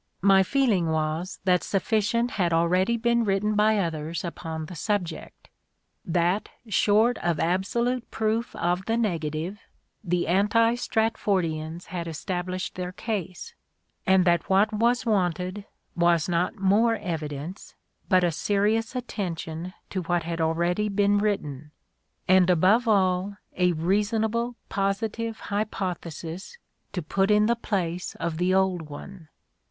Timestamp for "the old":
28.39-28.89